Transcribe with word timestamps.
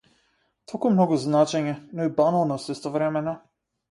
Толку 0.71 0.89
многу 0.93 1.19
значење, 1.25 1.75
но 1.99 2.09
и 2.09 2.13
баналност 2.21 2.73
истовремено. 2.75 3.37